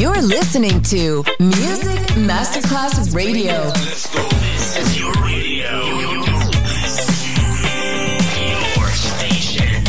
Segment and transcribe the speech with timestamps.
[0.00, 3.52] You're listening to Music Masterclass Radio.
[3.52, 4.22] Let's go.
[4.22, 5.68] This is your radio.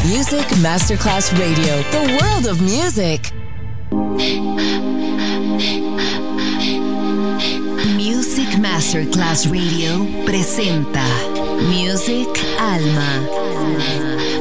[0.06, 3.32] Music Masterclass Radio, the world of music.
[7.96, 11.06] Music Masterclass Radio presenta
[11.70, 12.28] Music
[12.60, 14.41] Alma.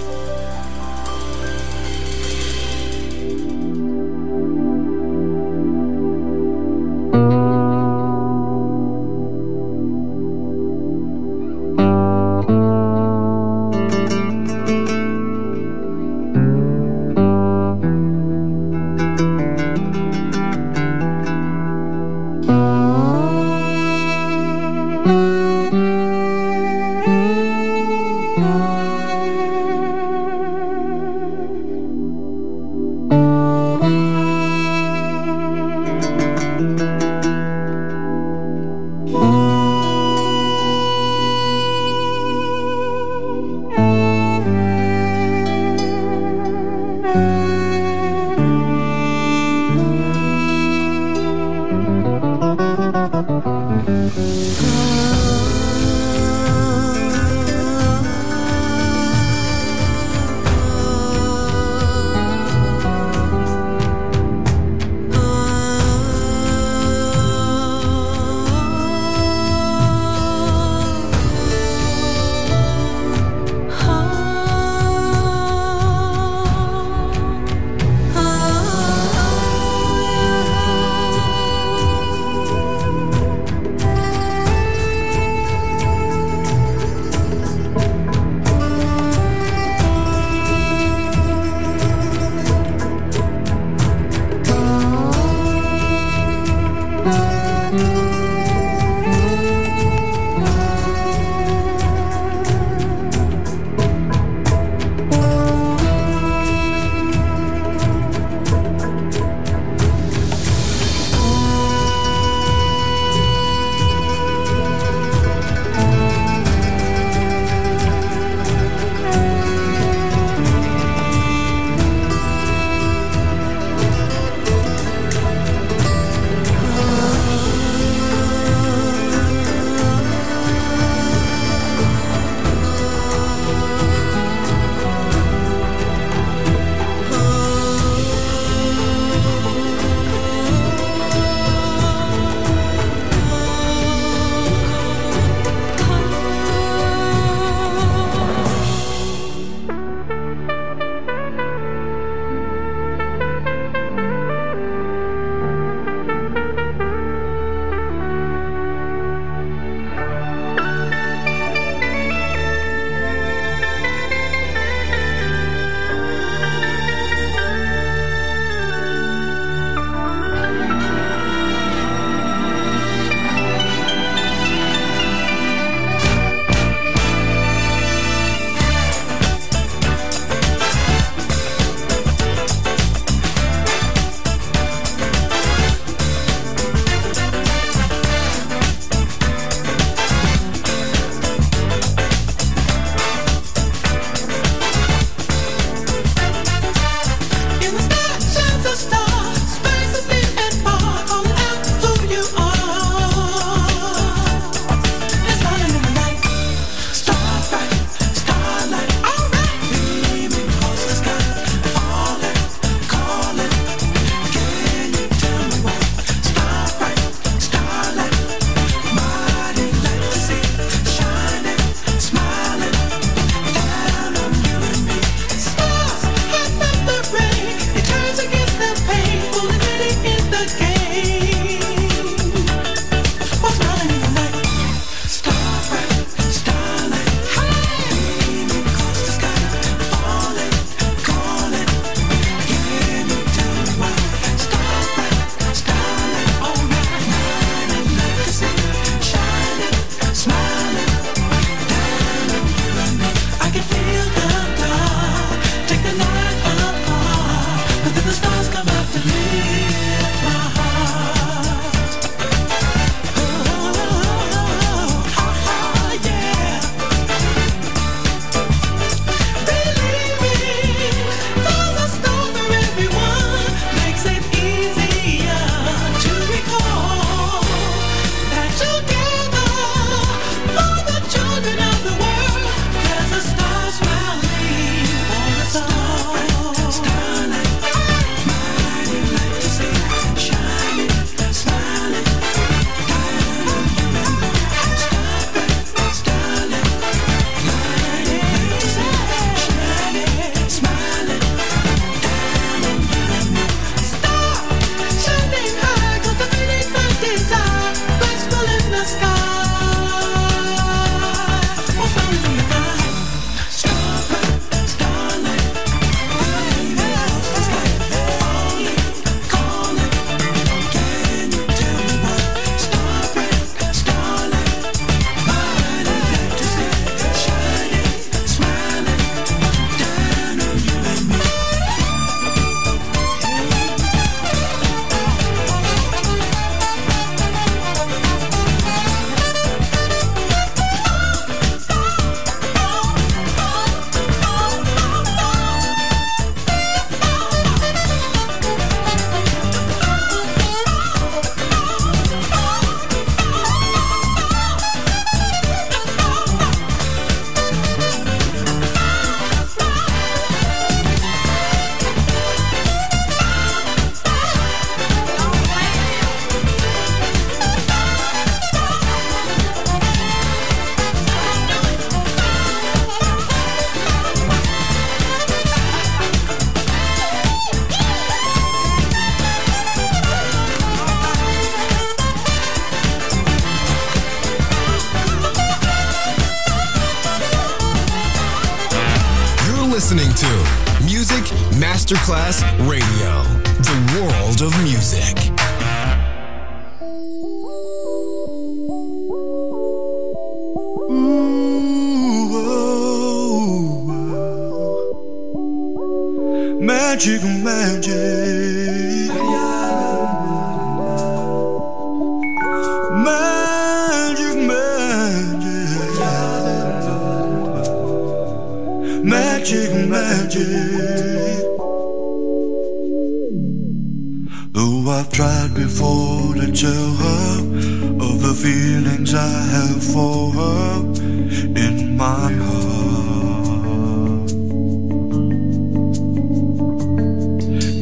[392.11, 393.40] Class Radio.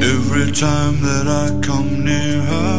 [0.02, 2.76] Every time that I come near her,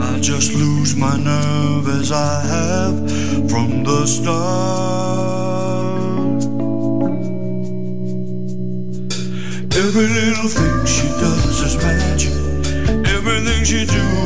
[0.00, 2.96] I just lose my nerve as I have
[3.50, 4.42] from the start.
[9.74, 12.34] Every little thing she does is magic.
[13.16, 14.21] Everything she do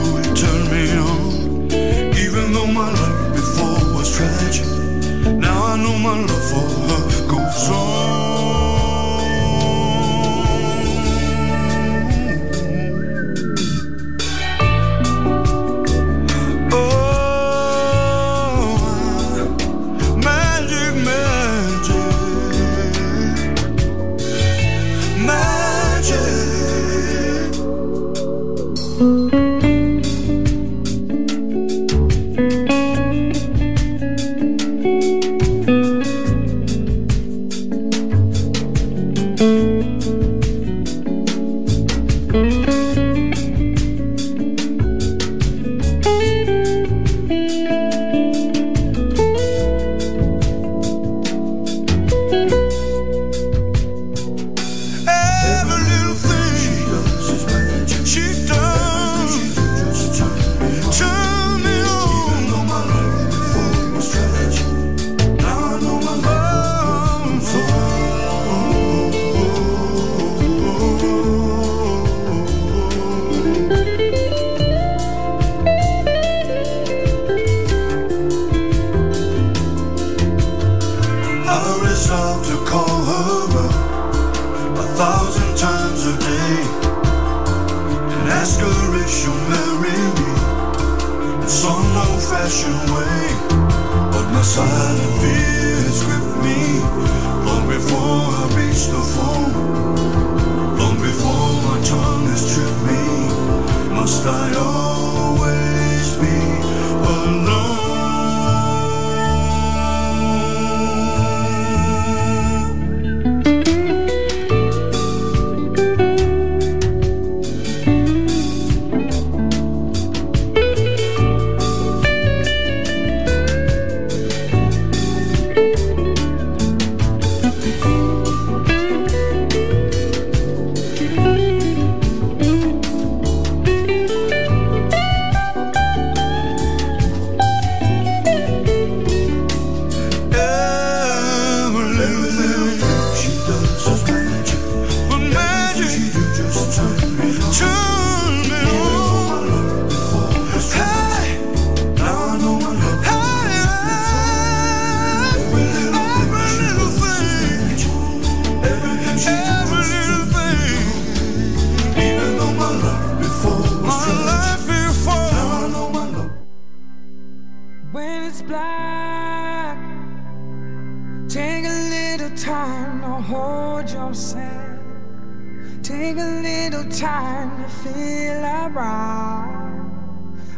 [177.46, 179.46] starting to feel alright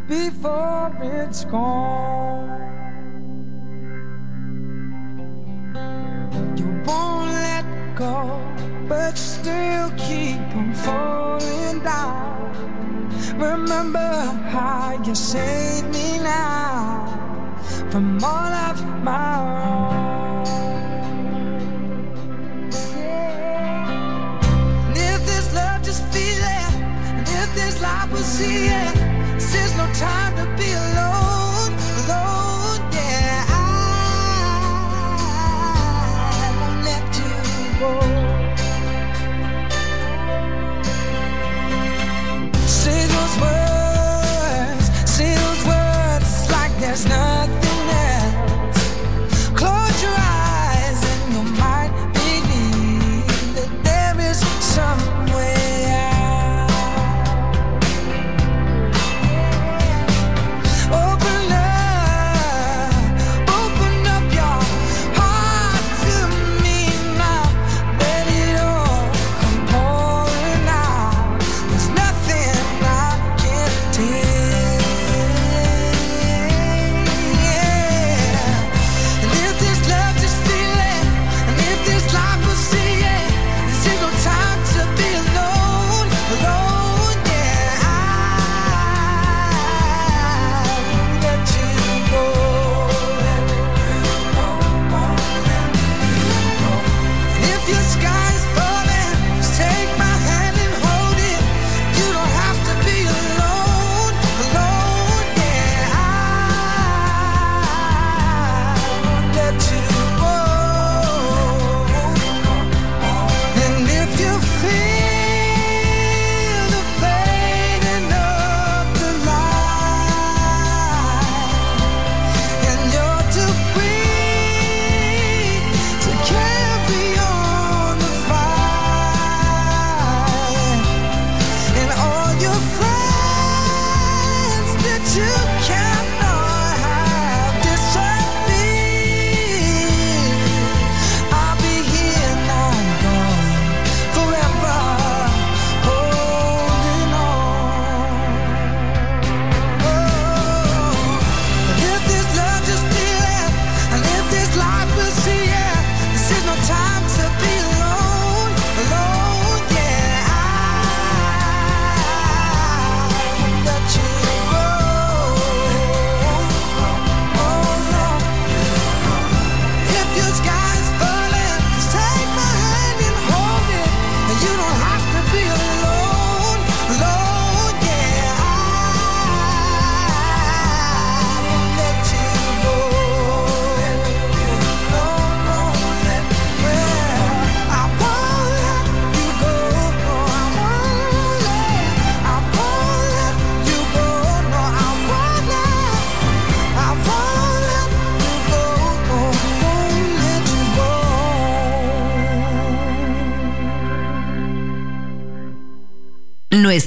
[0.08, 2.48] before it's gone.
[6.56, 7.64] You won't let
[7.94, 8.40] go,
[8.88, 13.08] but still keep on falling down.
[13.38, 14.12] Remember
[14.50, 17.06] how you saved me now
[17.90, 19.77] from all of my wrongs.
[30.38, 30.87] gonna be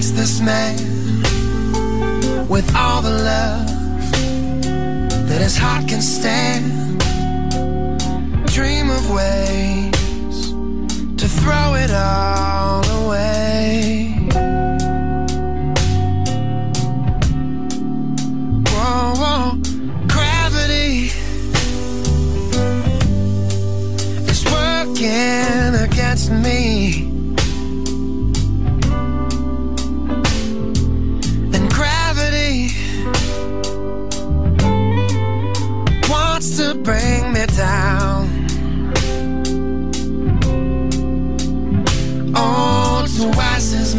[0.00, 0.76] makes this man
[2.48, 3.68] with all the love
[5.28, 6.64] that his heart can stand.
[8.46, 10.52] Dream of ways
[11.20, 13.39] to throw it all away.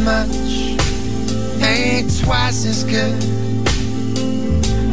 [0.03, 0.27] much
[1.63, 3.23] ain't twice as good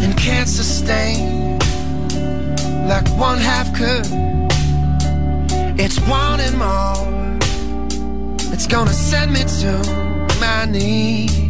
[0.03, 1.59] and can't sustain
[2.87, 4.07] like one half could.
[5.79, 7.38] It's wanting more,
[8.53, 11.48] it's gonna send me to my knees.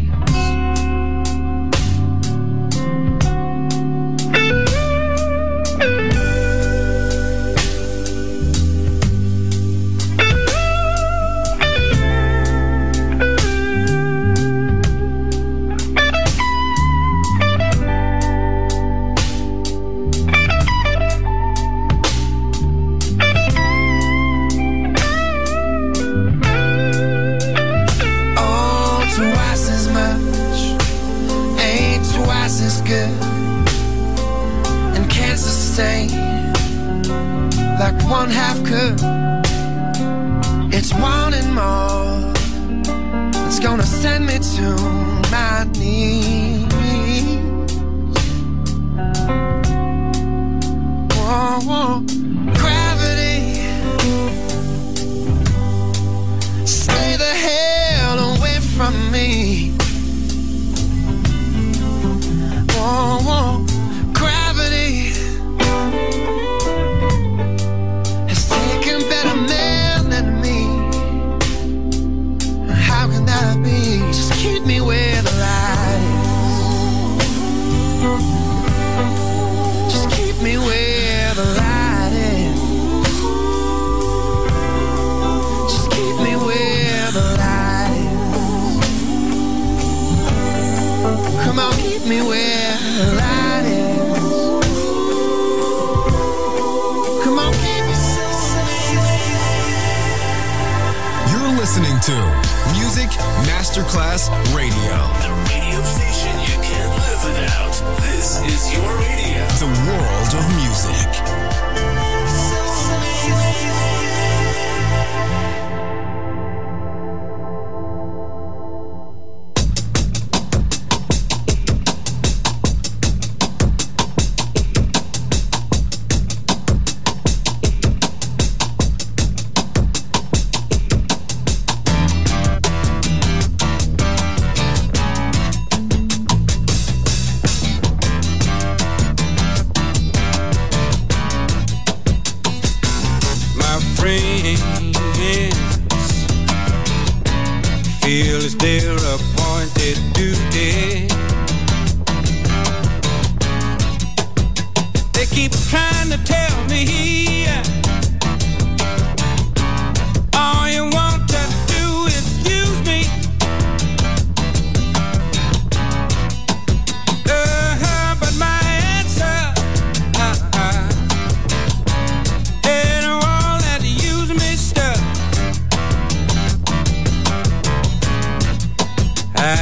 [58.91, 59.78] from me.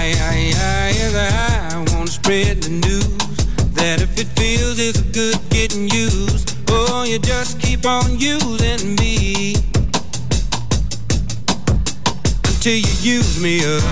[0.07, 3.17] I, I, I, I, I wanna spread the news
[3.73, 9.55] that if it feels it's good getting used, oh, you just keep on using me
[12.45, 13.83] until you use me up.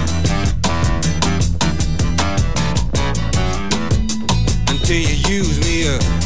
[4.69, 6.24] Until you use me up.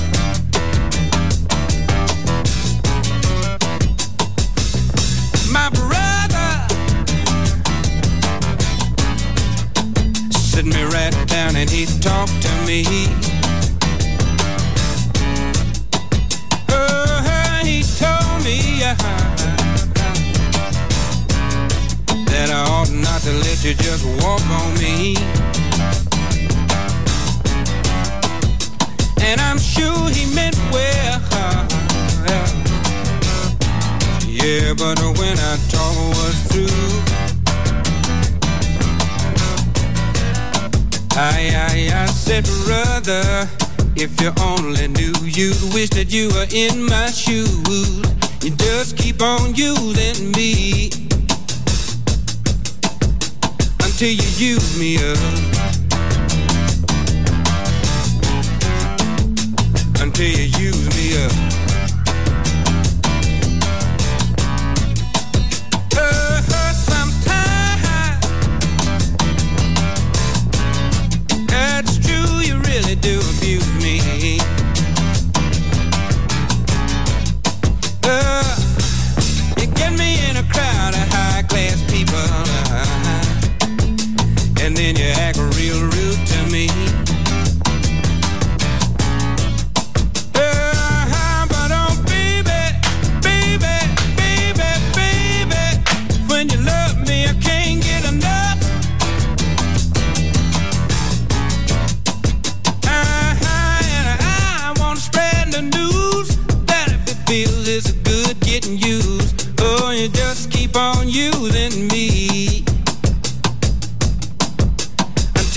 [41.22, 43.46] I, I, I said, brother,
[43.98, 48.00] if you only knew, you'd wish that you were in my shoes.
[48.42, 50.90] You just keep on using me
[53.84, 55.20] until you use me up.
[60.00, 61.59] Until you use me up.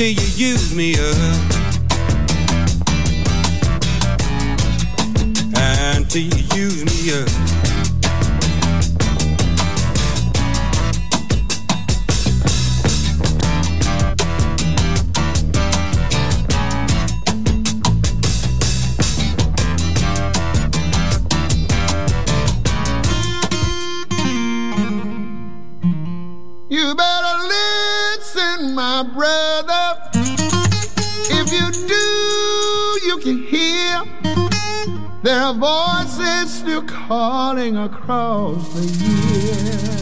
[0.02, 1.51] Until you use me up.
[37.12, 40.01] Calling across the years.